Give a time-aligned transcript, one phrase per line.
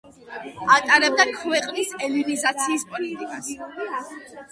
[0.75, 3.53] ატარებდა ქვეყნის ელინიზაციის პოლიტიკას.